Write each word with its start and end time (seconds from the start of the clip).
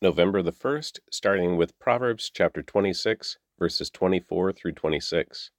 November 0.00 0.42
the 0.42 0.52
1st, 0.52 1.00
starting 1.10 1.56
with 1.56 1.76
Proverbs 1.80 2.30
chapter 2.32 2.62
26, 2.62 3.36
verses 3.58 3.90
24 3.90 4.52
through 4.52 4.70
26. 4.70 5.50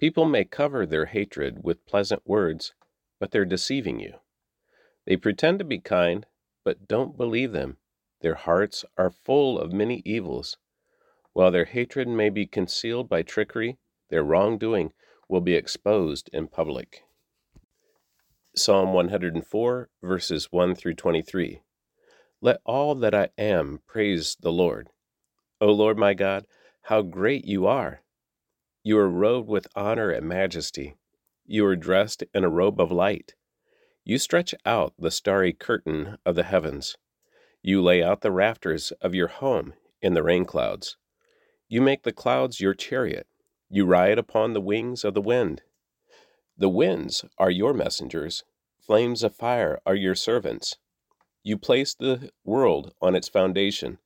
People 0.00 0.24
may 0.24 0.44
cover 0.44 0.84
their 0.84 1.06
hatred 1.06 1.62
with 1.62 1.86
pleasant 1.86 2.22
words, 2.26 2.74
but 3.20 3.30
they're 3.30 3.44
deceiving 3.44 4.00
you. 4.00 4.14
They 5.06 5.16
pretend 5.16 5.60
to 5.60 5.64
be 5.64 5.78
kind, 5.78 6.26
but 6.64 6.88
don't 6.88 7.16
believe 7.16 7.52
them. 7.52 7.76
Their 8.20 8.34
hearts 8.34 8.84
are 8.98 9.10
full 9.10 9.60
of 9.60 9.72
many 9.72 10.02
evils. 10.04 10.56
While 11.32 11.52
their 11.52 11.66
hatred 11.66 12.08
may 12.08 12.30
be 12.30 12.46
concealed 12.46 13.08
by 13.08 13.22
trickery, 13.22 13.78
their 14.10 14.24
wrongdoing 14.24 14.92
will 15.28 15.40
be 15.40 15.54
exposed 15.54 16.28
in 16.32 16.48
public. 16.48 17.04
Psalm 18.56 18.92
104, 18.92 19.88
verses 20.02 20.50
1 20.50 20.74
through 20.74 20.94
23. 20.94 21.60
Let 22.46 22.60
all 22.64 22.94
that 22.94 23.12
I 23.12 23.30
am 23.36 23.80
praise 23.88 24.36
the 24.38 24.52
Lord. 24.52 24.90
O 25.60 25.72
Lord 25.72 25.98
my 25.98 26.14
God, 26.14 26.46
how 26.82 27.02
great 27.02 27.44
you 27.44 27.66
are! 27.66 28.04
You 28.84 28.98
are 28.98 29.08
robed 29.08 29.48
with 29.48 29.66
honor 29.74 30.10
and 30.10 30.28
majesty. 30.28 30.94
You 31.44 31.66
are 31.66 31.74
dressed 31.74 32.22
in 32.32 32.44
a 32.44 32.48
robe 32.48 32.80
of 32.80 32.92
light. 32.92 33.34
You 34.04 34.18
stretch 34.18 34.54
out 34.64 34.94
the 34.96 35.10
starry 35.10 35.52
curtain 35.52 36.18
of 36.24 36.36
the 36.36 36.44
heavens. 36.44 36.96
You 37.62 37.82
lay 37.82 38.00
out 38.00 38.20
the 38.20 38.30
rafters 38.30 38.92
of 39.00 39.12
your 39.12 39.26
home 39.26 39.74
in 40.00 40.14
the 40.14 40.22
rain 40.22 40.44
clouds. 40.44 40.96
You 41.68 41.80
make 41.80 42.04
the 42.04 42.12
clouds 42.12 42.60
your 42.60 42.74
chariot. 42.74 43.26
You 43.68 43.86
ride 43.86 44.20
upon 44.20 44.52
the 44.52 44.60
wings 44.60 45.04
of 45.04 45.14
the 45.14 45.20
wind. 45.20 45.62
The 46.56 46.68
winds 46.68 47.24
are 47.38 47.50
your 47.50 47.74
messengers, 47.74 48.44
flames 48.78 49.24
of 49.24 49.34
fire 49.34 49.80
are 49.84 49.96
your 49.96 50.14
servants. 50.14 50.76
You 51.46 51.56
placed 51.56 52.00
the 52.00 52.32
world 52.42 52.92
on 53.00 53.14
its 53.14 53.28
foundation, 53.28 53.98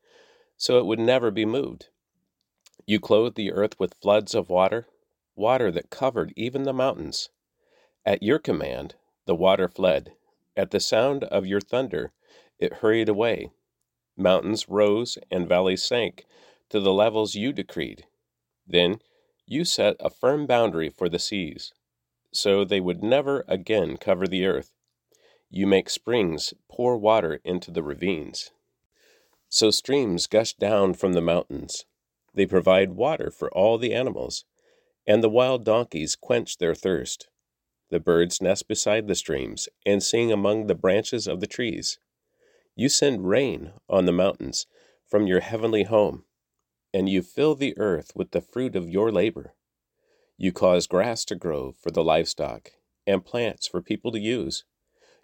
so 0.58 0.78
it 0.78 0.84
would 0.84 0.98
never 0.98 1.30
be 1.30 1.46
moved. 1.46 1.88
You 2.84 3.00
clothed 3.00 3.34
the 3.34 3.50
earth 3.50 3.80
with 3.80 3.94
floods 3.94 4.34
of 4.34 4.50
water, 4.50 4.86
water 5.34 5.72
that 5.72 5.88
covered 5.88 6.34
even 6.36 6.64
the 6.64 6.74
mountains. 6.74 7.30
At 8.04 8.22
your 8.22 8.38
command, 8.38 8.96
the 9.24 9.34
water 9.34 9.68
fled. 9.68 10.12
At 10.54 10.70
the 10.70 10.80
sound 10.80 11.24
of 11.24 11.46
your 11.46 11.62
thunder, 11.62 12.12
it 12.58 12.74
hurried 12.74 13.08
away. 13.08 13.52
Mountains 14.18 14.68
rose 14.68 15.16
and 15.30 15.48
valleys 15.48 15.82
sank 15.82 16.26
to 16.68 16.78
the 16.78 16.92
levels 16.92 17.36
you 17.36 17.54
decreed. 17.54 18.04
Then 18.66 19.00
you 19.46 19.64
set 19.64 19.96
a 19.98 20.10
firm 20.10 20.46
boundary 20.46 20.90
for 20.90 21.08
the 21.08 21.18
seas 21.18 21.72
so 22.32 22.66
they 22.66 22.80
would 22.80 23.02
never 23.02 23.46
again 23.48 23.96
cover 23.96 24.26
the 24.26 24.44
earth. 24.44 24.74
You 25.50 25.66
make 25.66 25.90
springs 25.90 26.54
pour 26.68 26.96
water 26.96 27.40
into 27.44 27.72
the 27.72 27.82
ravines. 27.82 28.52
So 29.48 29.72
streams 29.72 30.28
gush 30.28 30.54
down 30.54 30.94
from 30.94 31.14
the 31.14 31.20
mountains. 31.20 31.86
They 32.32 32.46
provide 32.46 32.92
water 32.92 33.32
for 33.32 33.50
all 33.50 33.76
the 33.76 33.92
animals, 33.92 34.44
and 35.08 35.24
the 35.24 35.28
wild 35.28 35.64
donkeys 35.64 36.14
quench 36.14 36.58
their 36.58 36.76
thirst. 36.76 37.28
The 37.88 37.98
birds 37.98 38.40
nest 38.40 38.68
beside 38.68 39.08
the 39.08 39.16
streams 39.16 39.68
and 39.84 40.00
sing 40.00 40.30
among 40.30 40.68
the 40.68 40.76
branches 40.76 41.26
of 41.26 41.40
the 41.40 41.48
trees. 41.48 41.98
You 42.76 42.88
send 42.88 43.28
rain 43.28 43.72
on 43.88 44.04
the 44.04 44.12
mountains 44.12 44.66
from 45.08 45.26
your 45.26 45.40
heavenly 45.40 45.82
home, 45.82 46.24
and 46.94 47.08
you 47.08 47.22
fill 47.22 47.56
the 47.56 47.76
earth 47.76 48.12
with 48.14 48.30
the 48.30 48.40
fruit 48.40 48.76
of 48.76 48.88
your 48.88 49.10
labor. 49.10 49.54
You 50.38 50.52
cause 50.52 50.86
grass 50.86 51.24
to 51.24 51.34
grow 51.34 51.72
for 51.72 51.90
the 51.90 52.04
livestock 52.04 52.70
and 53.04 53.24
plants 53.24 53.66
for 53.66 53.82
people 53.82 54.12
to 54.12 54.20
use. 54.20 54.64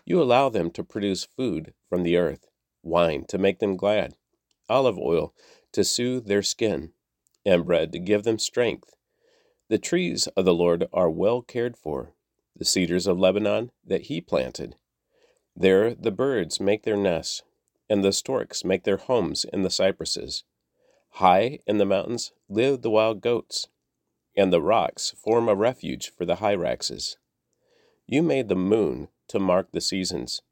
You 0.06 0.22
allow 0.22 0.48
them 0.48 0.70
to 0.70 0.84
produce 0.84 1.24
food 1.24 1.74
from 1.88 2.02
the 2.02 2.16
earth, 2.16 2.46
wine 2.82 3.24
to 3.26 3.36
make 3.36 3.58
them 3.58 3.76
glad, 3.76 4.14
olive 4.68 4.98
oil 4.98 5.34
to 5.72 5.84
soothe 5.84 6.26
their 6.26 6.42
skin, 6.42 6.92
and 7.44 7.66
bread 7.66 7.92
to 7.92 7.98
give 7.98 8.22
them 8.22 8.38
strength. 8.38 8.96
The 9.68 9.78
trees 9.78 10.28
of 10.28 10.44
the 10.44 10.54
Lord 10.54 10.86
are 10.92 11.10
well 11.10 11.42
cared 11.42 11.76
for, 11.76 12.14
the 12.54 12.64
cedars 12.64 13.06
of 13.06 13.18
Lebanon 13.18 13.72
that 13.84 14.02
he 14.02 14.20
planted. 14.20 14.76
There 15.54 15.94
the 15.94 16.12
birds 16.12 16.60
make 16.60 16.84
their 16.84 16.96
nests, 16.96 17.42
and 17.90 18.02
the 18.02 18.12
storks 18.12 18.64
make 18.64 18.84
their 18.84 18.96
homes 18.96 19.44
in 19.44 19.62
the 19.62 19.70
cypresses. 19.70 20.44
High 21.10 21.58
in 21.66 21.78
the 21.78 21.84
mountains 21.84 22.32
live 22.48 22.82
the 22.82 22.90
wild 22.90 23.20
goats 23.20 23.68
and 24.36 24.52
the 24.52 24.60
rocks 24.60 25.12
form 25.12 25.48
a 25.48 25.54
refuge 25.54 26.12
for 26.14 26.24
the 26.24 26.36
hyraxes. 26.36 27.16
You 28.06 28.22
made 28.22 28.48
the 28.48 28.54
moon 28.54 29.08
to 29.28 29.38
mark 29.38 29.72
the 29.72 29.80
seasons, 29.80 30.42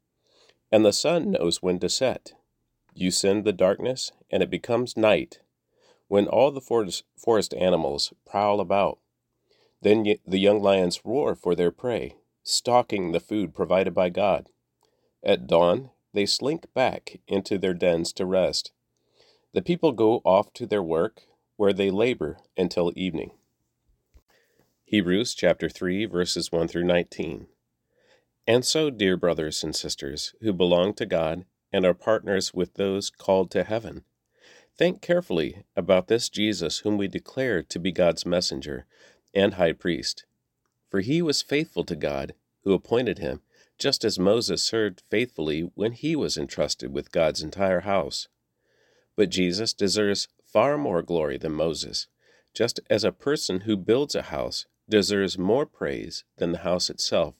and 0.71 0.85
the 0.85 0.93
sun 0.93 1.31
knows 1.31 1.61
when 1.61 1.79
to 1.79 1.89
set. 1.89 2.33
You 2.93 3.11
send 3.11 3.43
the 3.43 3.53
darkness, 3.53 4.11
and 4.29 4.41
it 4.41 4.49
becomes 4.49 4.95
night, 4.97 5.39
when 6.07 6.27
all 6.27 6.51
the 6.51 6.61
forest, 6.61 7.53
animals 7.53 8.13
prowl 8.25 8.59
about. 8.59 8.99
Then 9.81 10.03
the 10.25 10.39
young 10.39 10.61
lions 10.61 11.01
roar 11.03 11.35
for 11.35 11.55
their 11.55 11.71
prey, 11.71 12.15
stalking 12.43 13.11
the 13.11 13.19
food 13.19 13.53
provided 13.53 13.93
by 13.93 14.09
God. 14.09 14.49
At 15.23 15.47
dawn, 15.47 15.91
they 16.13 16.25
slink 16.25 16.73
back 16.73 17.19
into 17.27 17.57
their 17.57 17.73
dens 17.73 18.13
to 18.13 18.25
rest. 18.25 18.71
The 19.53 19.61
people 19.61 19.91
go 19.91 20.21
off 20.23 20.53
to 20.53 20.65
their 20.65 20.83
work, 20.83 21.23
where 21.57 21.73
they 21.73 21.89
labor 21.89 22.37
until 22.57 22.93
evening. 22.95 23.31
Hebrews 24.85 25.33
chapter 25.33 25.67
3 25.69 26.05
verses 26.05 26.51
1 26.51 26.67
through 26.67 26.83
19. 26.83 27.47
And 28.47 28.63
so, 28.63 28.91
dear 28.91 29.17
brothers 29.17 29.63
and 29.63 29.75
sisters 29.75 30.35
who 30.41 30.53
belong 30.53 30.93
to 30.95 31.05
God 31.07 31.45
and 31.73 31.83
are 31.83 31.95
partners 31.95 32.53
with 32.53 32.75
those 32.75 33.09
called 33.09 33.49
to 33.51 33.63
heaven, 33.63 34.03
think 34.77 35.01
carefully 35.01 35.63
about 35.75 36.07
this 36.07 36.29
Jesus 36.29 36.79
whom 36.79 36.97
we 36.97 37.07
declare 37.07 37.63
to 37.63 37.79
be 37.79 37.91
God's 37.91 38.25
messenger 38.25 38.85
and 39.33 39.55
high 39.55 39.71
priest. 39.71 40.25
For 40.91 41.01
he 41.01 41.23
was 41.23 41.41
faithful 41.41 41.83
to 41.85 41.95
God 41.95 42.35
who 42.63 42.73
appointed 42.73 43.17
him, 43.17 43.41
just 43.79 44.05
as 44.05 44.19
Moses 44.19 44.63
served 44.63 45.01
faithfully 45.09 45.71
when 45.73 45.93
he 45.93 46.15
was 46.15 46.37
entrusted 46.37 46.93
with 46.93 47.11
God's 47.11 47.41
entire 47.41 47.81
house. 47.81 48.27
But 49.15 49.29
Jesus 49.29 49.73
deserves 49.73 50.27
far 50.43 50.77
more 50.77 51.01
glory 51.01 51.37
than 51.37 51.51
Moses, 51.53 52.07
just 52.53 52.79
as 52.89 53.03
a 53.03 53.11
person 53.11 53.61
who 53.61 53.75
builds 53.75 54.13
a 54.13 54.23
house 54.23 54.67
deserves 54.87 55.37
more 55.37 55.65
praise 55.65 56.23
than 56.37 56.51
the 56.51 56.59
house 56.59 56.91
itself. 56.91 57.33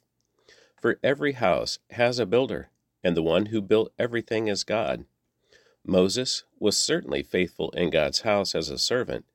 For 0.85 0.99
every 1.01 1.31
house 1.31 1.79
has 1.89 2.19
a 2.19 2.27
builder, 2.27 2.69
and 3.03 3.17
the 3.17 3.23
one 3.23 3.47
who 3.47 3.59
built 3.59 3.91
everything 3.97 4.47
is 4.47 4.63
God. 4.63 5.05
Moses 5.83 6.43
was 6.59 6.77
certainly 6.77 7.23
faithful 7.23 7.71
in 7.71 7.89
God's 7.89 8.21
house 8.21 8.53
as 8.53 8.69
a 8.69 8.77
servant. 8.77 9.25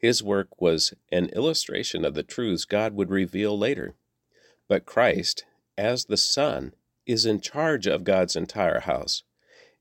His 0.00 0.24
work 0.24 0.60
was 0.60 0.94
an 1.12 1.26
illustration 1.26 2.04
of 2.04 2.14
the 2.14 2.24
truths 2.24 2.64
God 2.64 2.94
would 2.94 3.10
reveal 3.10 3.56
later. 3.56 3.94
But 4.66 4.86
Christ, 4.86 5.44
as 5.76 6.06
the 6.06 6.16
Son, 6.16 6.74
is 7.06 7.24
in 7.24 7.40
charge 7.40 7.86
of 7.86 8.02
God's 8.02 8.34
entire 8.34 8.80
house, 8.80 9.22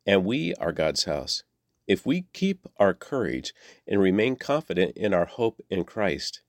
and 0.06 0.24
we 0.24 0.54
are 0.60 0.72
God's 0.72 1.06
house. 1.06 1.42
If 1.88 2.06
we 2.06 2.28
keep 2.32 2.68
our 2.78 2.94
courage 2.94 3.56
and 3.88 4.00
remain 4.00 4.36
confident 4.36 4.96
in 4.96 5.16
our 5.16 5.26
hope 5.26 5.66
in 5.68 5.84
Christ, 5.84 6.44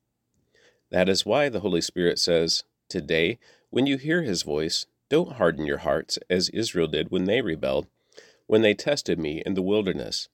that 0.91 1.09
is 1.09 1.25
why 1.25 1.49
the 1.49 1.61
Holy 1.61 1.81
Spirit 1.81 2.19
says, 2.19 2.65
Today, 2.91 3.39
when 3.71 3.87
you 3.87 3.97
hear 3.97 4.23
his 4.23 4.43
voice, 4.43 4.87
don't 5.09 5.35
harden 5.35 5.67
your 5.67 5.79
hearts 5.79 6.19
as 6.29 6.49
Israel 6.51 6.87
did 6.87 7.11
when 7.11 7.25
they 7.25 7.41
rebelled, 7.41 7.87
when 8.47 8.63
they 8.63 8.75
tested 8.75 9.19
me 9.19 9.43
in 9.45 9.55
the 9.55 9.63
wilderness. 9.63 10.29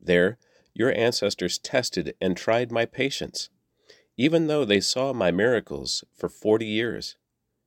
There, 0.00 0.38
your 0.74 0.92
ancestors 0.94 1.58
tested 1.58 2.14
and 2.20 2.36
tried 2.36 2.70
my 2.70 2.84
patience, 2.84 3.48
even 4.16 4.46
though 4.46 4.64
they 4.64 4.80
saw 4.80 5.12
my 5.12 5.30
miracles 5.30 6.04
for 6.14 6.28
forty 6.28 6.66
years. 6.66 7.16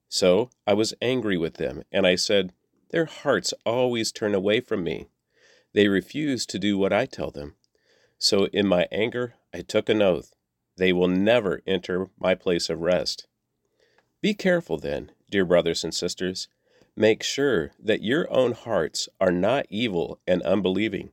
So 0.08 0.50
I 0.66 0.74
was 0.74 0.96
angry 1.02 1.38
with 1.38 1.56
them, 1.56 1.84
and 1.92 2.08
I 2.08 2.16
said, 2.16 2.54
Their 2.90 3.06
hearts 3.06 3.54
always 3.66 4.12
turn 4.12 4.34
away 4.34 4.60
from 4.60 4.84
me. 4.84 5.08
They 5.74 5.88
refuse 5.88 6.46
to 6.48 6.60
do 6.60 6.78
what 6.78 6.94
I 6.94 7.06
tell 7.06 7.30
them. 7.30 7.56
So 8.18 8.46
in 8.48 8.68
my 8.68 8.88
anger 8.92 9.36
I 9.54 9.62
took 9.62 9.90
an 9.90 10.02
oath. 10.02 10.34
They 10.78 10.94
will 10.94 11.08
never 11.08 11.62
enter 11.68 12.10
my 12.20 12.36
place 12.36 12.70
of 12.70 12.80
rest. 12.80 13.28
Be 14.22 14.34
careful, 14.34 14.78
then, 14.78 15.12
dear 15.30 15.46
brothers 15.46 15.84
and 15.84 15.94
sisters. 15.94 16.48
Make 16.96 17.24
sure 17.24 17.72
that 17.80 18.04
your 18.04 18.32
own 18.32 18.52
hearts 18.52 19.08
are 19.22 19.32
not 19.32 19.66
evil 19.70 20.20
and 20.28 20.42
unbelieving, 20.42 21.12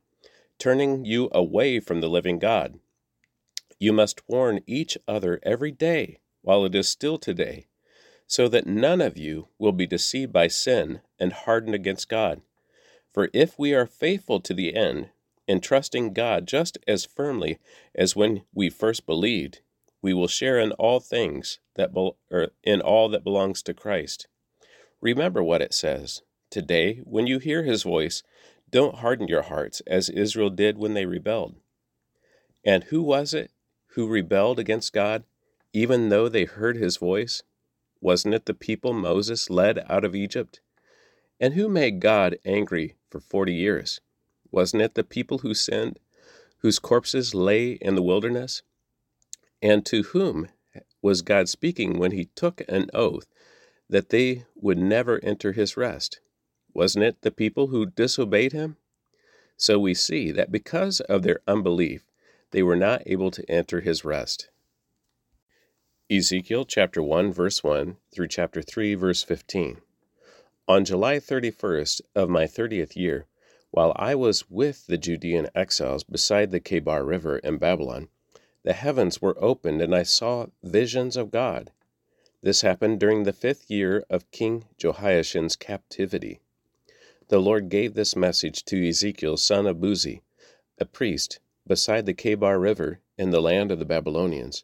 turning 0.59 1.05
you 1.05 1.29
away 1.31 1.79
from 1.79 2.01
the 2.01 2.09
living 2.09 2.39
God. 2.39 2.79
You 3.79 3.93
must 3.93 4.27
warn 4.27 4.59
each 4.67 4.97
other 5.07 5.39
every 5.43 5.71
day 5.71 6.19
while 6.41 6.65
it 6.65 6.75
is 6.75 6.89
still 6.89 7.17
today, 7.17 7.67
so 8.25 8.49
that 8.49 8.67
none 8.67 8.99
of 8.99 9.17
you 9.17 9.47
will 9.57 9.71
be 9.71 9.87
deceived 9.87 10.33
by 10.33 10.47
sin 10.47 10.99
and 11.17 11.31
hardened 11.31 11.75
against 11.75 12.09
God. 12.09 12.41
For 13.13 13.29
if 13.33 13.57
we 13.57 13.73
are 13.73 13.85
faithful 13.85 14.41
to 14.41 14.53
the 14.53 14.75
end, 14.75 15.11
in 15.47 15.61
trusting 15.61 16.13
God 16.13 16.45
just 16.45 16.77
as 16.87 17.05
firmly 17.05 17.57
as 17.95 18.15
when 18.15 18.41
we 18.53 18.69
first 18.69 19.05
believed, 19.05 19.61
we 20.07 20.13
will 20.13 20.29
share 20.29 20.57
in 20.57 20.71
all 20.71 21.01
things 21.01 21.59
that 21.75 21.93
be, 21.93 22.11
in 22.63 22.79
all 22.79 23.09
that 23.09 23.25
belongs 23.25 23.61
to 23.61 23.73
Christ. 23.73 24.25
Remember 25.01 25.43
what 25.43 25.61
it 25.61 25.73
says. 25.73 26.21
Today, 26.49 27.01
when 27.03 27.27
you 27.27 27.39
hear 27.39 27.63
his 27.63 27.83
voice, 27.83 28.23
Don't 28.69 28.99
harden 28.99 29.27
your 29.27 29.41
hearts 29.41 29.81
as 29.85 30.07
Israel 30.07 30.49
did 30.49 30.77
when 30.77 30.93
they 30.93 31.05
rebelled. 31.05 31.55
And 32.63 32.85
who 32.85 33.01
was 33.01 33.33
it 33.33 33.51
who 33.95 34.07
rebelled 34.07 34.59
against 34.59 34.93
God, 34.93 35.25
even 35.73 36.07
though 36.07 36.29
they 36.29 36.45
heard 36.45 36.77
his 36.77 36.95
voice? 36.95 37.43
Wasn't 37.99 38.33
it 38.33 38.45
the 38.45 38.53
people 38.53 38.93
Moses 38.93 39.49
led 39.49 39.83
out 39.89 40.05
of 40.05 40.15
Egypt? 40.15 40.61
And 41.37 41.53
who 41.53 41.67
made 41.67 41.99
God 41.99 42.37
angry 42.45 42.95
for 43.09 43.19
forty 43.19 43.55
years? 43.55 43.99
Wasn't 44.51 44.81
it 44.81 44.95
the 44.95 45.03
people 45.03 45.39
who 45.39 45.53
sinned, 45.53 45.99
whose 46.59 46.79
corpses 46.79 47.35
lay 47.35 47.71
in 47.71 47.95
the 47.95 48.01
wilderness? 48.01 48.61
And 49.61 49.85
to 49.87 50.03
whom 50.03 50.49
was 51.01 51.21
God 51.21 51.49
speaking 51.49 51.97
when 51.97 52.11
he 52.11 52.25
took 52.35 52.61
an 52.67 52.89
oath 52.93 53.27
that 53.89 54.09
they 54.09 54.45
would 54.55 54.77
never 54.77 55.23
enter 55.23 55.53
his 55.53 55.77
rest? 55.77 56.19
Wasn't 56.73 57.03
it 57.03 57.21
the 57.21 57.31
people 57.31 57.67
who 57.67 57.87
disobeyed 57.87 58.51
him? 58.51 58.77
So 59.55 59.79
we 59.79 59.95
see 59.95 60.31
that 60.31 60.51
because 60.51 60.99
of 61.01 61.23
their 61.23 61.39
unbelief, 61.47 62.05
they 62.51 62.61
were 62.61 62.75
not 62.75 63.01
able 63.05 63.31
to 63.31 63.49
enter 63.49 63.81
his 63.81 64.05
rest. 64.05 64.49
Ezekiel 66.09 66.63
chapter 66.63 67.01
1 67.01 67.33
verse 67.33 67.63
1 67.63 67.97
through 68.13 68.27
chapter 68.27 68.61
3 68.61 68.93
verse 68.95 69.23
15. 69.23 69.81
On 70.67 70.85
July 70.85 71.17
31st 71.17 72.01
of 72.15 72.29
my 72.29 72.45
30th 72.45 72.95
year, 72.95 73.25
while 73.71 73.93
I 73.95 74.15
was 74.15 74.49
with 74.49 74.85
the 74.87 74.97
Judean 74.97 75.49
exiles 75.55 76.03
beside 76.03 76.51
the 76.51 76.59
Kebar 76.59 77.05
River 77.05 77.39
in 77.39 77.57
Babylon, 77.57 78.09
the 78.63 78.73
heavens 78.73 79.21
were 79.21 79.37
opened 79.43 79.81
and 79.81 79.93
I 79.95 80.03
saw 80.03 80.47
visions 80.63 81.15
of 81.15 81.31
God. 81.31 81.71
This 82.41 82.61
happened 82.61 82.99
during 82.99 83.23
the 83.23 83.33
fifth 83.33 83.69
year 83.69 84.05
of 84.09 84.31
King 84.31 84.65
Jehoiachin's 84.77 85.55
captivity 85.55 86.39
the 87.29 87.39
Lord 87.39 87.67
gave 87.67 87.93
this 87.93 88.15
message 88.15 88.63
to 88.65 88.87
Ezekiel, 88.87 89.35
son 89.35 89.67
of 89.67 89.81
Buzi, 89.81 90.21
a 90.77 90.85
priest, 90.85 91.41
beside 91.65 92.05
the 92.05 92.13
Kebar 92.13 92.57
River 92.57 93.01
in 93.17 93.31
the 93.31 93.41
land 93.41 93.69
of 93.69 93.79
the 93.79 93.85
Babylonians. 93.85 94.63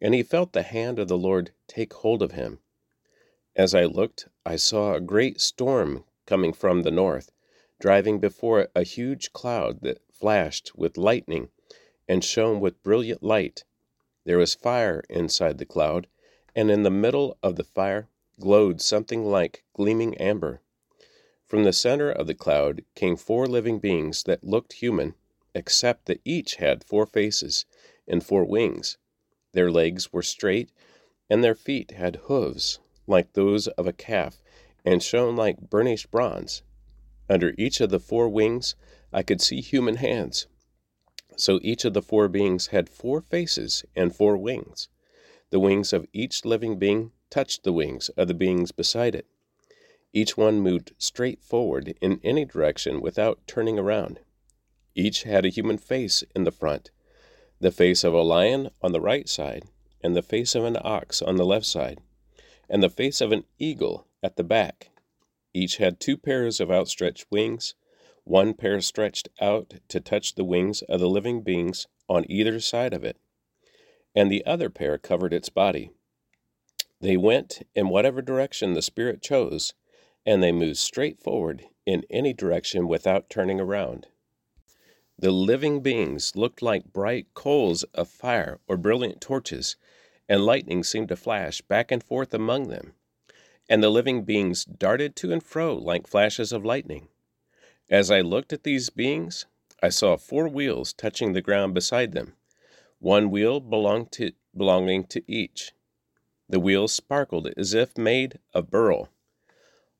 And 0.00 0.14
he 0.14 0.22
felt 0.22 0.52
the 0.52 0.62
hand 0.62 1.00
of 1.00 1.08
the 1.08 1.18
Lord 1.18 1.50
take 1.66 1.92
hold 1.94 2.22
of 2.22 2.32
him. 2.32 2.60
As 3.56 3.74
I 3.74 3.84
looked, 3.84 4.28
I 4.46 4.54
saw 4.54 4.94
a 4.94 5.00
great 5.00 5.40
storm 5.40 6.04
coming 6.24 6.52
from 6.52 6.82
the 6.82 6.92
north, 6.92 7.32
driving 7.80 8.20
before 8.20 8.60
it 8.60 8.70
a 8.76 8.84
huge 8.84 9.32
cloud 9.32 9.80
that 9.80 10.00
flashed 10.12 10.76
with 10.76 10.96
lightning 10.96 11.48
and 12.08 12.24
shone 12.24 12.58
with 12.60 12.82
brilliant 12.82 13.22
light. 13.22 13.64
There 14.24 14.38
was 14.38 14.54
fire 14.54 15.04
inside 15.10 15.58
the 15.58 15.66
cloud, 15.66 16.06
and 16.54 16.70
in 16.70 16.82
the 16.82 16.90
middle 16.90 17.36
of 17.42 17.56
the 17.56 17.64
fire 17.64 18.08
glowed 18.40 18.80
something 18.80 19.24
like 19.24 19.64
gleaming 19.74 20.16
amber. 20.16 20.62
From 21.46 21.64
the 21.64 21.72
center 21.72 22.10
of 22.10 22.26
the 22.26 22.34
cloud 22.34 22.84
came 22.94 23.16
four 23.16 23.46
living 23.46 23.78
beings 23.78 24.22
that 24.24 24.44
looked 24.44 24.74
human, 24.74 25.14
except 25.54 26.06
that 26.06 26.20
each 26.24 26.56
had 26.56 26.84
four 26.84 27.06
faces 27.06 27.64
and 28.06 28.24
four 28.24 28.44
wings. 28.44 28.98
Their 29.52 29.70
legs 29.70 30.12
were 30.12 30.22
straight, 30.22 30.70
and 31.30 31.42
their 31.42 31.54
feet 31.54 31.92
had 31.92 32.16
hooves 32.24 32.80
like 33.06 33.32
those 33.32 33.66
of 33.68 33.86
a 33.86 33.92
calf, 33.92 34.42
and 34.84 35.02
shone 35.02 35.36
like 35.36 35.70
burnished 35.70 36.10
bronze. 36.10 36.62
Under 37.30 37.54
each 37.56 37.80
of 37.80 37.90
the 37.90 38.00
four 38.00 38.28
wings 38.28 38.76
I 39.12 39.22
could 39.22 39.40
see 39.40 39.60
human 39.60 39.96
hands. 39.96 40.46
So 41.38 41.60
each 41.62 41.84
of 41.84 41.94
the 41.94 42.02
four 42.02 42.28
beings 42.28 42.68
had 42.68 42.88
four 42.88 43.20
faces 43.20 43.84
and 43.94 44.14
four 44.14 44.36
wings. 44.36 44.88
The 45.50 45.60
wings 45.60 45.92
of 45.92 46.06
each 46.12 46.44
living 46.44 46.78
being 46.78 47.12
touched 47.30 47.62
the 47.62 47.72
wings 47.72 48.08
of 48.10 48.26
the 48.26 48.34
beings 48.34 48.72
beside 48.72 49.14
it. 49.14 49.26
Each 50.12 50.36
one 50.36 50.60
moved 50.60 50.94
straight 50.98 51.40
forward 51.40 51.94
in 52.00 52.20
any 52.24 52.44
direction 52.44 53.00
without 53.00 53.46
turning 53.46 53.78
around. 53.78 54.18
Each 54.94 55.22
had 55.22 55.44
a 55.44 55.50
human 55.50 55.78
face 55.78 56.24
in 56.34 56.42
the 56.42 56.50
front, 56.50 56.90
the 57.60 57.70
face 57.70 58.02
of 58.02 58.12
a 58.12 58.22
lion 58.22 58.70
on 58.82 58.90
the 58.90 59.00
right 59.00 59.28
side, 59.28 59.64
and 60.02 60.16
the 60.16 60.22
face 60.22 60.56
of 60.56 60.64
an 60.64 60.76
ox 60.80 61.22
on 61.22 61.36
the 61.36 61.46
left 61.46 61.66
side, 61.66 62.00
and 62.68 62.82
the 62.82 62.90
face 62.90 63.20
of 63.20 63.30
an 63.30 63.44
eagle 63.58 64.06
at 64.24 64.36
the 64.36 64.44
back. 64.44 64.90
Each 65.54 65.76
had 65.76 66.00
two 66.00 66.16
pairs 66.16 66.58
of 66.58 66.70
outstretched 66.70 67.26
wings, 67.30 67.74
one 68.28 68.54
pair 68.54 68.80
stretched 68.80 69.28
out 69.40 69.74
to 69.88 70.00
touch 70.00 70.34
the 70.34 70.44
wings 70.44 70.82
of 70.82 71.00
the 71.00 71.08
living 71.08 71.42
beings 71.42 71.86
on 72.08 72.30
either 72.30 72.60
side 72.60 72.92
of 72.92 73.04
it, 73.04 73.16
and 74.14 74.30
the 74.30 74.44
other 74.46 74.70
pair 74.70 74.98
covered 74.98 75.32
its 75.32 75.48
body. 75.48 75.90
They 77.00 77.16
went 77.16 77.62
in 77.74 77.88
whatever 77.88 78.22
direction 78.22 78.74
the 78.74 78.82
Spirit 78.82 79.22
chose 79.22 79.74
and 80.28 80.42
they 80.42 80.52
moved 80.52 80.76
straight 80.76 81.18
forward 81.18 81.64
in 81.86 82.04
any 82.10 82.34
direction 82.34 82.86
without 82.86 83.30
turning 83.30 83.58
around. 83.58 84.08
The 85.18 85.30
living 85.30 85.80
beings 85.80 86.36
looked 86.36 86.60
like 86.60 86.92
bright 86.92 87.28
coals 87.32 87.82
of 87.94 88.08
fire 88.08 88.60
or 88.68 88.76
brilliant 88.76 89.22
torches, 89.22 89.76
and 90.28 90.44
lightning 90.44 90.84
seemed 90.84 91.08
to 91.08 91.16
flash 91.16 91.62
back 91.62 91.90
and 91.90 92.02
forth 92.02 92.34
among 92.34 92.68
them. 92.68 92.92
And 93.70 93.82
the 93.82 93.88
living 93.88 94.24
beings 94.24 94.66
darted 94.66 95.16
to 95.16 95.32
and 95.32 95.42
fro 95.42 95.74
like 95.74 96.06
flashes 96.06 96.52
of 96.52 96.62
lightning. 96.62 97.08
As 97.90 98.10
I 98.10 98.20
looked 98.20 98.52
at 98.52 98.64
these 98.64 98.90
beings, 98.90 99.46
I 99.82 99.88
saw 99.88 100.16
four 100.16 100.48
wheels 100.48 100.92
touching 100.92 101.32
the 101.32 101.42
ground 101.42 101.74
beside 101.74 102.12
them, 102.12 102.34
one 102.98 103.30
wheel 103.30 103.60
belonged 103.60 104.12
to, 104.12 104.32
belonging 104.56 105.04
to 105.06 105.22
each. 105.26 105.72
The 106.48 106.60
wheels 106.60 106.92
sparkled 106.92 107.48
as 107.56 107.74
if 107.74 107.96
made 107.96 108.38
of 108.54 108.70
beryl 108.70 109.08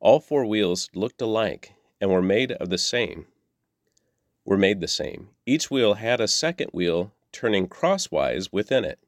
all 0.00 0.20
four 0.20 0.44
wheels 0.44 0.88
looked 0.94 1.20
alike 1.20 1.72
and 2.00 2.10
were 2.10 2.22
made 2.22 2.52
of 2.52 2.70
the 2.70 2.78
same. 2.78 3.26
Were 4.44 4.56
made 4.56 4.80
the 4.80 4.88
same. 4.88 5.30
Each 5.44 5.70
wheel 5.70 5.94
had 5.94 6.20
a 6.20 6.28
second 6.28 6.70
wheel 6.72 7.12
turning 7.32 7.68
crosswise 7.68 8.52
within 8.52 8.84
it. 8.84 8.98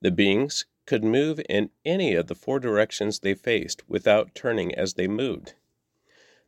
The 0.00 0.10
beings 0.10 0.64
could 0.86 1.04
move 1.04 1.40
in 1.48 1.70
any 1.84 2.14
of 2.14 2.26
the 2.26 2.34
four 2.34 2.58
directions 2.58 3.18
they 3.18 3.34
faced 3.34 3.88
without 3.88 4.34
turning 4.34 4.74
as 4.74 4.94
they 4.94 5.06
moved. 5.06 5.54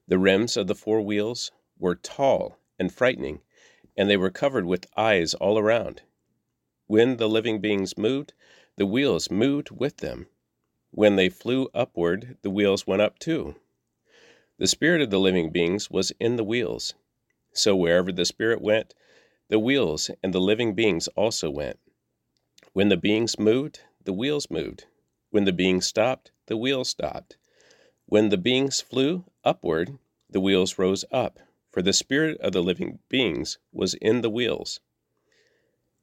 The 0.09 0.19
rims 0.19 0.57
of 0.57 0.67
the 0.67 0.75
four 0.75 1.01
wheels 1.01 1.53
were 1.79 1.95
tall 1.95 2.59
and 2.79 2.93
frightening, 2.93 3.41
and 3.97 4.11
they 4.11 4.17
were 4.17 4.31
covered 4.31 4.67
with 4.67 4.87
eyes 4.97 5.35
all 5.35 5.59
around. 5.59 6.03
When 6.87 7.17
the 7.17 7.29
living 7.29 7.61
beings 7.61 7.97
moved, 7.97 8.33
the 8.77 8.87
wheels 8.87 9.31
moved 9.31 9.71
with 9.71 9.99
them. 9.99 10.27
When 10.91 11.17
they 11.17 11.29
flew 11.29 11.69
upward, 11.73 12.37
the 12.43 12.51
wheels 12.51 12.87
went 12.87 13.03
up 13.03 13.19
too. 13.19 13.55
The 14.59 14.67
spirit 14.67 15.01
of 15.01 15.11
the 15.11 15.21
living 15.21 15.51
beings 15.51 15.91
was 15.91 16.13
in 16.21 16.37
the 16.37 16.45
wheels. 16.45 16.95
So 17.53 17.77
wherever 17.77 18.13
the 18.13 18.25
spirit 18.25 18.61
went, 18.61 18.95
the 19.49 19.59
wheels 19.59 20.11
and 20.23 20.35
the 20.35 20.41
living 20.41 20.75
beings 20.75 21.09
also 21.09 21.51
went. 21.51 21.79
When 22.73 22.89
the 22.89 22.97
beings 22.97 23.39
moved, 23.39 23.81
the 24.05 24.13
wheels 24.13 24.51
moved. 24.51 24.87
When 25.31 25.45
the 25.45 25.53
beings 25.53 25.87
stopped, 25.87 26.33
the 26.47 26.57
wheels 26.57 26.89
stopped. 26.89 27.37
When 28.13 28.29
the 28.29 28.37
beings 28.37 28.83
flew 28.83 29.25
upward, 29.43 29.97
the 30.29 30.39
wheels 30.39 30.79
rose 30.79 31.03
up, 31.11 31.39
for 31.71 31.81
the 31.81 31.95
spirit 31.95 32.39
of 32.43 32.53
the 32.53 32.63
living 32.63 32.99
beings 33.09 33.57
was 33.73 33.95
in 33.95 34.21
the 34.21 34.29
wheels. 34.29 34.81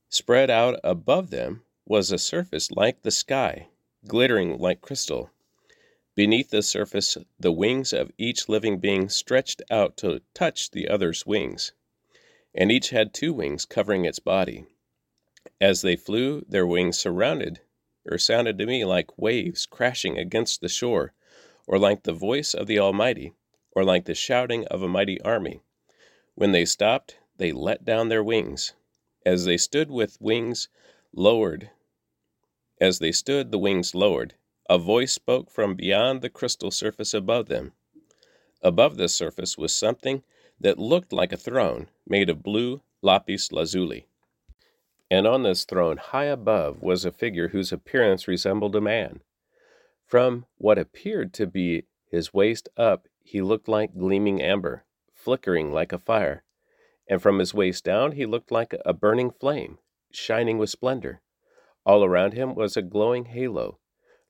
Spread 0.09 0.49
out 0.49 0.79
above 0.83 1.29
them 1.29 1.65
was 1.85 2.11
a 2.11 2.17
surface 2.17 2.71
like 2.71 3.03
the 3.03 3.11
sky 3.11 3.67
glittering 4.07 4.57
like 4.57 4.81
crystal. 4.81 5.29
Beneath 6.15 6.49
the 6.49 6.63
surface, 6.63 7.15
the 7.39 7.51
wings 7.51 7.93
of 7.93 8.11
each 8.17 8.49
living 8.49 8.79
being 8.79 9.07
stretched 9.07 9.61
out 9.69 9.95
to 9.97 10.23
touch 10.33 10.71
the 10.71 10.87
other's 10.89 11.27
wings, 11.27 11.73
and 12.55 12.71
each 12.71 12.89
had 12.89 13.13
two 13.13 13.33
wings 13.33 13.65
covering 13.65 14.05
its 14.05 14.17
body. 14.17 14.65
As 15.61 15.83
they 15.83 15.95
flew, 15.95 16.43
their 16.49 16.65
wings 16.65 16.97
surrounded 16.97 17.59
or 18.03 18.17
sounded 18.17 18.57
to 18.57 18.65
me 18.65 18.83
like 18.83 19.15
waves 19.19 19.67
crashing 19.67 20.17
against 20.17 20.59
the 20.59 20.69
shore, 20.69 21.13
or 21.69 21.77
like 21.77 22.01
the 22.01 22.13
voice 22.13 22.55
of 22.55 22.65
the 22.65 22.79
Almighty, 22.79 23.31
or 23.73 23.83
like 23.83 24.05
the 24.05 24.15
shouting 24.15 24.65
of 24.69 24.81
a 24.81 24.87
mighty 24.87 25.21
army. 25.21 25.61
When 26.33 26.51
they 26.51 26.65
stopped, 26.65 27.19
they 27.37 27.51
let 27.51 27.85
down 27.85 28.09
their 28.09 28.23
wings. 28.23 28.73
As 29.23 29.45
they 29.45 29.55
stood 29.55 29.91
with 29.91 30.17
wings 30.19 30.67
lowered, 31.13 31.69
as 32.81 32.97
they 32.97 33.11
stood, 33.11 33.51
the 33.51 33.59
wings 33.59 33.93
lowered. 33.93 34.33
A 34.67 34.79
voice 34.79 35.13
spoke 35.13 35.51
from 35.51 35.75
beyond 35.75 36.23
the 36.23 36.29
crystal 36.29 36.71
surface 36.71 37.13
above 37.13 37.49
them. 37.49 37.73
Above 38.63 38.97
this 38.97 39.13
surface 39.13 39.55
was 39.55 39.75
something 39.75 40.23
that 40.59 40.79
looked 40.79 41.13
like 41.13 41.31
a 41.31 41.37
throne 41.37 41.89
made 42.07 42.31
of 42.31 42.41
blue 42.41 42.81
lapis 43.03 43.51
lazuli. 43.51 44.07
And 45.11 45.27
on 45.27 45.43
this 45.43 45.65
throne, 45.65 45.97
high 45.97 46.25
above, 46.25 46.81
was 46.81 47.05
a 47.05 47.11
figure 47.11 47.49
whose 47.49 47.71
appearance 47.71 48.27
resembled 48.27 48.75
a 48.75 48.81
man. 48.81 49.21
From 50.09 50.47
what 50.57 50.79
appeared 50.79 51.35
to 51.35 51.45
be 51.45 51.83
his 52.09 52.33
waist 52.33 52.67
up, 52.75 53.07
he 53.23 53.43
looked 53.43 53.67
like 53.67 53.95
gleaming 53.95 54.41
amber, 54.41 54.83
flickering 55.13 55.71
like 55.71 55.93
a 55.93 55.99
fire, 55.99 56.43
and 57.07 57.21
from 57.21 57.37
his 57.37 57.53
waist 57.53 57.83
down, 57.83 58.13
he 58.13 58.25
looked 58.25 58.51
like 58.51 58.73
a 58.83 58.91
burning 58.91 59.29
flame, 59.29 59.77
shining 60.11 60.57
with 60.57 60.71
splendor. 60.71 61.21
All 61.85 62.03
around 62.03 62.33
him 62.33 62.55
was 62.55 62.75
a 62.75 62.81
glowing 62.81 63.25
halo, 63.25 63.77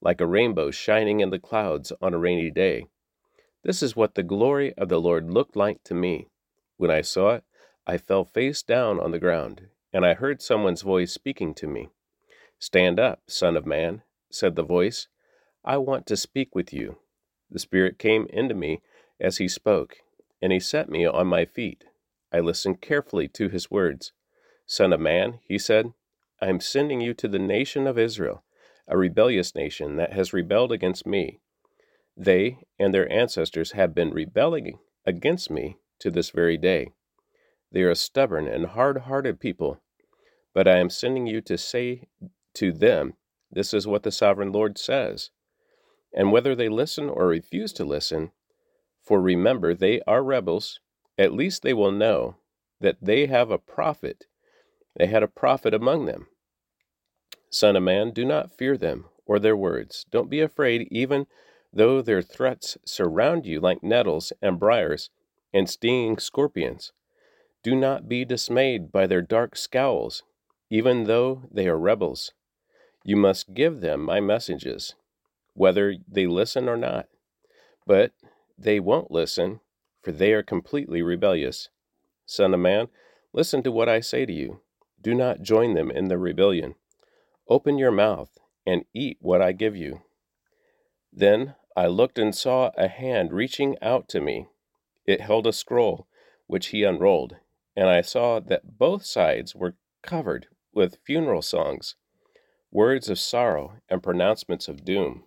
like 0.01 0.19
a 0.19 0.27
rainbow 0.27 0.69
shining 0.69 1.21
in 1.21 1.29
the 1.29 1.39
clouds 1.39 1.93
on 2.01 2.13
a 2.13 2.19
rainy 2.19 2.51
day. 2.51 2.87
This 3.63 3.81
is 3.81 3.95
what 3.95 4.15
the 4.15 4.23
glory 4.23 4.73
of 4.73 4.89
the 4.89 4.99
Lord 4.99 5.31
looked 5.31 5.55
like 5.55 5.81
to 5.85 5.93
me. 5.93 6.27
When 6.75 6.91
I 6.91 6.99
saw 6.99 7.35
it, 7.35 7.45
I 7.87 7.97
fell 7.97 8.25
face 8.25 8.61
down 8.61 8.99
on 8.99 9.11
the 9.11 9.17
ground, 9.17 9.69
and 9.93 10.05
I 10.05 10.13
heard 10.13 10.41
someone's 10.41 10.81
voice 10.81 11.13
speaking 11.13 11.53
to 11.53 11.67
me. 11.67 11.87
Stand 12.59 12.99
up, 12.99 13.21
Son 13.27 13.55
of 13.55 13.65
Man, 13.65 14.01
said 14.29 14.57
the 14.57 14.63
voice. 14.63 15.07
I 15.69 15.77
want 15.77 16.07
to 16.07 16.17
speak 16.17 16.55
with 16.55 16.73
you. 16.73 16.97
The 17.51 17.59
Spirit 17.59 17.99
came 17.99 18.25
into 18.31 18.55
me 18.55 18.81
as 19.19 19.37
he 19.37 19.47
spoke, 19.47 19.97
and 20.41 20.51
he 20.51 20.59
set 20.59 20.89
me 20.89 21.05
on 21.05 21.27
my 21.27 21.45
feet. 21.45 21.83
I 22.33 22.39
listened 22.39 22.81
carefully 22.81 23.27
to 23.27 23.49
his 23.49 23.69
words. 23.69 24.11
Son 24.65 24.91
of 24.91 24.99
man, 24.99 25.41
he 25.47 25.59
said, 25.59 25.93
I 26.41 26.47
am 26.47 26.59
sending 26.59 27.01
you 27.01 27.13
to 27.13 27.27
the 27.27 27.37
nation 27.37 27.85
of 27.85 27.99
Israel, 27.99 28.43
a 28.87 28.97
rebellious 28.97 29.53
nation 29.53 29.95
that 29.97 30.11
has 30.13 30.33
rebelled 30.33 30.71
against 30.71 31.05
me. 31.05 31.39
They 32.17 32.63
and 32.79 32.91
their 32.91 33.11
ancestors 33.11 33.73
have 33.73 33.93
been 33.93 34.09
rebelling 34.09 34.79
against 35.05 35.51
me 35.51 35.77
to 35.99 36.09
this 36.09 36.31
very 36.31 36.57
day. 36.57 36.93
They 37.71 37.83
are 37.83 37.91
a 37.91 37.95
stubborn 37.95 38.47
and 38.47 38.65
hard 38.65 39.01
hearted 39.01 39.39
people, 39.39 39.79
but 40.51 40.67
I 40.67 40.79
am 40.79 40.89
sending 40.89 41.27
you 41.27 41.41
to 41.41 41.59
say 41.59 42.07
to 42.55 42.71
them, 42.71 43.13
This 43.51 43.71
is 43.71 43.85
what 43.85 44.01
the 44.01 44.11
sovereign 44.11 44.51
Lord 44.51 44.79
says. 44.79 45.29
And 46.13 46.31
whether 46.31 46.55
they 46.55 46.69
listen 46.69 47.09
or 47.09 47.27
refuse 47.27 47.71
to 47.73 47.85
listen, 47.85 48.31
for 49.03 49.21
remember, 49.21 49.73
they 49.73 50.01
are 50.07 50.23
rebels, 50.23 50.79
at 51.17 51.33
least 51.33 51.63
they 51.63 51.73
will 51.73 51.91
know 51.91 52.37
that 52.79 52.97
they 53.01 53.27
have 53.27 53.51
a 53.51 53.57
prophet. 53.57 54.25
They 54.95 55.07
had 55.07 55.23
a 55.23 55.27
prophet 55.27 55.73
among 55.73 56.05
them. 56.05 56.27
Son 57.49 57.75
of 57.75 57.83
man, 57.83 58.11
do 58.11 58.25
not 58.25 58.55
fear 58.55 58.77
them 58.77 59.05
or 59.25 59.39
their 59.39 59.55
words. 59.55 60.05
Don't 60.09 60.29
be 60.29 60.41
afraid, 60.41 60.87
even 60.91 61.27
though 61.73 62.01
their 62.01 62.21
threats 62.21 62.77
surround 62.85 63.45
you 63.45 63.59
like 63.59 63.83
nettles 63.83 64.33
and 64.41 64.59
briars 64.59 65.09
and 65.53 65.69
stinging 65.69 66.17
scorpions. 66.17 66.91
Do 67.63 67.75
not 67.75 68.07
be 68.07 68.25
dismayed 68.25 68.91
by 68.91 69.07
their 69.07 69.21
dark 69.21 69.55
scowls, 69.55 70.23
even 70.69 71.05
though 71.05 71.43
they 71.51 71.67
are 71.67 71.77
rebels. 71.77 72.33
You 73.03 73.15
must 73.15 73.53
give 73.53 73.81
them 73.81 74.01
my 74.01 74.19
messages, 74.19 74.95
whether 75.59 75.95
they 76.07 76.25
listen 76.25 76.69
or 76.69 76.77
not. 76.77 77.09
But 77.85 78.13
they 78.57 78.79
won't 78.79 79.11
listen, 79.11 79.59
for 80.01 80.13
they 80.13 80.31
are 80.31 80.41
completely 80.41 81.01
rebellious. 81.01 81.67
Son 82.25 82.53
of 82.53 82.61
man, 82.61 82.87
listen 83.33 83.61
to 83.63 83.71
what 83.71 83.89
I 83.89 83.99
say 83.99 84.25
to 84.25 84.31
you. 84.31 84.61
Do 85.01 85.13
not 85.13 85.41
join 85.41 85.73
them 85.73 85.91
in 85.91 86.07
the 86.07 86.17
rebellion. 86.17 86.75
Open 87.49 87.77
your 87.77 87.91
mouth 87.91 88.37
and 88.65 88.85
eat 88.93 89.17
what 89.19 89.41
I 89.41 89.51
give 89.51 89.75
you. 89.75 89.99
Then 91.11 91.55
I 91.75 91.87
looked 91.87 92.17
and 92.17 92.33
saw 92.33 92.71
a 92.77 92.87
hand 92.87 93.33
reaching 93.33 93.75
out 93.81 94.07
to 94.09 94.21
me. 94.21 94.47
It 95.05 95.19
held 95.19 95.45
a 95.45 95.51
scroll, 95.51 96.07
which 96.47 96.67
he 96.67 96.83
unrolled, 96.85 97.35
and 97.75 97.89
I 97.89 97.99
saw 97.99 98.39
that 98.39 98.77
both 98.77 99.03
sides 99.03 99.55
were 99.55 99.75
covered 100.03 100.47
with 100.73 100.99
funeral 101.05 101.41
songs, 101.41 101.95
words 102.71 103.09
of 103.09 103.19
sorrow, 103.19 103.73
and 103.89 104.01
pronouncements 104.01 104.69
of 104.69 104.85
doom. 104.85 105.25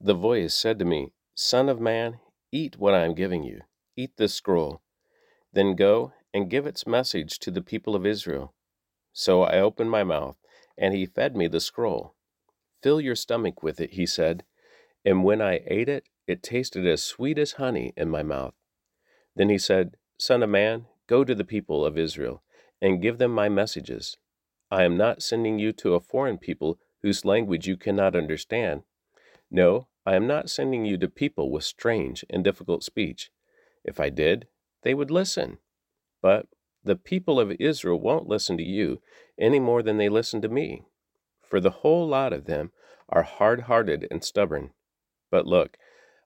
The 0.00 0.14
voice 0.14 0.54
said 0.54 0.78
to 0.80 0.84
me, 0.84 1.12
Son 1.34 1.68
of 1.68 1.80
man, 1.80 2.20
eat 2.52 2.78
what 2.78 2.94
I 2.94 3.04
am 3.04 3.14
giving 3.14 3.42
you. 3.42 3.62
Eat 3.96 4.16
this 4.16 4.34
scroll. 4.34 4.82
Then 5.52 5.74
go 5.76 6.12
and 6.32 6.50
give 6.50 6.66
its 6.66 6.86
message 6.86 7.38
to 7.38 7.50
the 7.50 7.62
people 7.62 7.94
of 7.94 8.04
Israel. 8.04 8.54
So 9.12 9.42
I 9.42 9.60
opened 9.60 9.90
my 9.90 10.02
mouth, 10.02 10.36
and 10.76 10.92
he 10.92 11.06
fed 11.06 11.36
me 11.36 11.46
the 11.46 11.60
scroll. 11.60 12.14
Fill 12.82 13.00
your 13.00 13.14
stomach 13.14 13.62
with 13.62 13.80
it, 13.80 13.92
he 13.92 14.04
said. 14.04 14.44
And 15.04 15.22
when 15.22 15.40
I 15.40 15.62
ate 15.66 15.88
it, 15.88 16.08
it 16.26 16.42
tasted 16.42 16.86
as 16.86 17.02
sweet 17.02 17.38
as 17.38 17.52
honey 17.52 17.92
in 17.96 18.08
my 18.10 18.22
mouth. 18.22 18.54
Then 19.36 19.48
he 19.48 19.58
said, 19.58 19.96
Son 20.18 20.42
of 20.42 20.50
man, 20.50 20.86
go 21.06 21.24
to 21.24 21.34
the 21.34 21.44
people 21.44 21.84
of 21.84 21.98
Israel, 21.98 22.42
and 22.80 23.00
give 23.00 23.18
them 23.18 23.30
my 23.30 23.48
messages. 23.48 24.16
I 24.70 24.82
am 24.84 24.96
not 24.96 25.22
sending 25.22 25.58
you 25.58 25.72
to 25.74 25.94
a 25.94 26.00
foreign 26.00 26.38
people 26.38 26.78
whose 27.02 27.24
language 27.24 27.66
you 27.66 27.76
cannot 27.76 28.16
understand. 28.16 28.82
No, 29.50 29.88
I 30.06 30.16
am 30.16 30.26
not 30.26 30.50
sending 30.50 30.84
you 30.84 30.96
to 30.98 31.08
people 31.08 31.50
with 31.50 31.64
strange 31.64 32.24
and 32.28 32.44
difficult 32.44 32.82
speech. 32.82 33.30
If 33.84 34.00
I 34.00 34.10
did, 34.10 34.48
they 34.82 34.94
would 34.94 35.10
listen. 35.10 35.58
But 36.20 36.46
the 36.82 36.96
people 36.96 37.40
of 37.40 37.52
Israel 37.58 38.00
won't 38.00 38.28
listen 38.28 38.56
to 38.58 38.62
you 38.62 39.00
any 39.38 39.58
more 39.58 39.82
than 39.82 39.96
they 39.96 40.08
listen 40.08 40.42
to 40.42 40.48
me, 40.48 40.82
for 41.42 41.60
the 41.60 41.70
whole 41.70 42.06
lot 42.06 42.32
of 42.32 42.44
them 42.44 42.72
are 43.08 43.22
hard 43.22 43.62
hearted 43.62 44.06
and 44.10 44.22
stubborn. 44.22 44.72
But 45.30 45.46
look, 45.46 45.78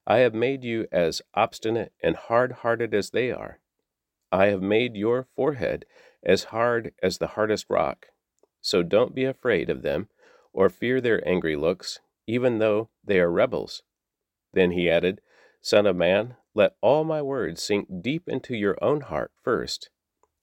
I 0.06 0.18
have 0.18 0.34
made 0.34 0.64
you 0.64 0.86
as 0.90 1.22
obstinate 1.34 1.92
and 2.02 2.16
hard 2.16 2.52
hearted 2.52 2.94
as 2.94 3.10
they 3.10 3.30
are. 3.30 3.60
I 4.32 4.46
have 4.46 4.62
made 4.62 4.96
your 4.96 5.26
forehead 5.36 5.84
as 6.22 6.44
hard 6.44 6.92
as 7.02 7.18
the 7.18 7.28
hardest 7.28 7.66
rock. 7.68 8.08
So 8.60 8.82
don't 8.82 9.14
be 9.14 9.24
afraid 9.24 9.70
of 9.70 9.82
them 9.82 10.08
or 10.52 10.68
fear 10.68 11.00
their 11.00 11.26
angry 11.26 11.56
looks 11.56 12.00
even 12.28 12.58
though 12.58 12.90
they 13.02 13.18
are 13.18 13.32
rebels. 13.32 13.82
Then 14.52 14.72
he 14.72 14.88
added, 14.88 15.20
Son 15.62 15.86
of 15.86 15.96
man, 15.96 16.36
let 16.54 16.76
all 16.82 17.02
my 17.02 17.22
words 17.22 17.62
sink 17.62 17.88
deep 18.02 18.28
into 18.28 18.54
your 18.54 18.76
own 18.82 19.00
heart 19.00 19.32
first. 19.42 19.88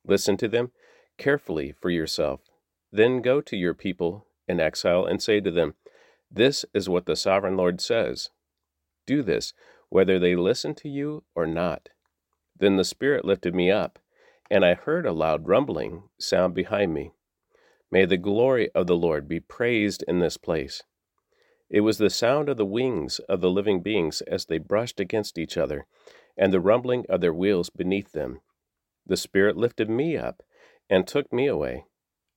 Listen 0.03 0.35
to 0.37 0.47
them 0.47 0.71
carefully 1.17 1.73
for 1.79 1.91
yourself. 1.91 2.41
Then 2.91 3.21
go 3.21 3.39
to 3.39 3.55
your 3.55 3.75
people 3.75 4.25
in 4.47 4.59
exile 4.59 5.05
and 5.05 5.21
say 5.21 5.39
to 5.39 5.51
them, 5.51 5.75
This 6.31 6.65
is 6.73 6.89
what 6.89 7.05
the 7.05 7.15
sovereign 7.15 7.55
Lord 7.55 7.79
says. 7.79 8.29
Do 9.05 9.21
this, 9.21 9.53
whether 9.89 10.17
they 10.17 10.35
listen 10.35 10.73
to 10.75 10.89
you 10.89 11.23
or 11.35 11.45
not. 11.45 11.89
Then 12.57 12.77
the 12.77 12.83
Spirit 12.83 13.25
lifted 13.25 13.53
me 13.53 13.69
up, 13.69 13.99
and 14.49 14.65
I 14.65 14.73
heard 14.73 15.05
a 15.05 15.11
loud 15.11 15.47
rumbling 15.47 16.03
sound 16.19 16.55
behind 16.55 16.93
me. 16.95 17.11
May 17.91 18.05
the 18.05 18.17
glory 18.17 18.71
of 18.73 18.87
the 18.87 18.95
Lord 18.95 19.27
be 19.27 19.39
praised 19.39 20.03
in 20.07 20.19
this 20.19 20.37
place. 20.37 20.81
It 21.69 21.81
was 21.81 21.97
the 21.97 22.09
sound 22.09 22.49
of 22.49 22.57
the 22.57 22.65
wings 22.65 23.19
of 23.27 23.41
the 23.41 23.49
living 23.49 23.81
beings 23.81 24.21
as 24.21 24.45
they 24.45 24.59
brushed 24.59 24.99
against 24.99 25.37
each 25.37 25.57
other, 25.57 25.87
and 26.37 26.53
the 26.53 26.59
rumbling 26.59 27.05
of 27.09 27.21
their 27.21 27.33
wheels 27.33 27.69
beneath 27.69 28.11
them. 28.11 28.41
The 29.05 29.17
Spirit 29.17 29.57
lifted 29.57 29.89
me 29.89 30.17
up 30.17 30.43
and 30.89 31.07
took 31.07 31.31
me 31.33 31.47
away. 31.47 31.85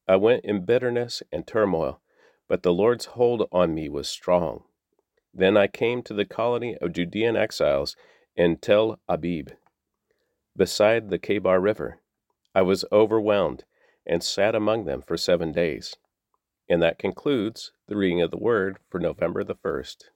I 0.07 0.17
went 0.17 0.45
in 0.45 0.65
bitterness 0.65 1.23
and 1.31 1.47
turmoil, 1.47 2.01
but 2.49 2.63
the 2.63 2.73
Lord's 2.73 3.05
hold 3.07 3.47
on 3.53 3.75
me 3.75 3.89
was 3.89 4.09
strong. 4.09 4.65
Then 5.35 5.57
I 5.57 5.67
came 5.67 6.03
to 6.05 6.15
the 6.15 6.25
colony 6.25 6.77
of 6.79 6.95
Judean 6.95 7.37
exiles 7.37 7.95
in 8.35 8.57
Tel 8.57 8.99
Abib, 9.09 9.51
beside 10.57 11.11
the 11.11 11.19
Kebar 11.19 11.61
River. 11.61 12.01
I 12.55 12.63
was 12.63 12.85
overwhelmed 12.91 13.65
and 14.07 14.23
sat 14.23 14.55
among 14.55 14.87
them 14.87 15.03
for 15.03 15.19
seven 15.19 15.53
days. 15.53 15.97
And 16.69 16.83
that 16.83 16.99
concludes 16.99 17.73
the 17.89 17.97
reading 17.97 18.23
of 18.23 18.31
the 18.31 18.39
Word 18.39 18.79
for 18.91 19.01
November 19.01 19.45
the 19.45 19.55
1st. 19.55 20.11